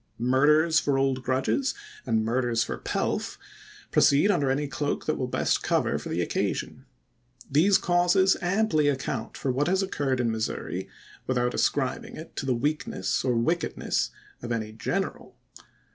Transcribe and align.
Murders 0.17 0.79
for 0.79 0.97
old 0.97 1.21
grudges, 1.21 1.75
and 2.07 2.25
murders 2.25 2.63
for 2.63 2.79
pelf, 2.79 3.37
proceed 3.91 4.31
under 4.31 4.49
any 4.49 4.67
cloak 4.67 5.05
that 5.05 5.15
will 5.15 5.27
best 5.27 5.61
cover 5.61 5.99
for 5.99 6.09
the 6.09 6.23
occasion. 6.23 6.85
These 7.51 7.77
causes 7.77 8.35
amply 8.41 8.87
account 8.87 9.37
for 9.37 9.51
what 9.51 9.67
has 9.67 9.83
occurred 9.83 10.19
in 10.19 10.31
Missouri, 10.31 10.89
without 11.27 11.53
ascribing 11.53 12.17
it 12.17 12.35
to 12.37 12.47
the 12.47 12.55
weakness 12.55 13.23
or 13.23 13.35
wickedness 13.35 14.09
of 14.41 14.51
any 14.51 14.71
general. 14.71 15.37